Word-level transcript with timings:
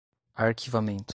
arquivamento 0.35 1.05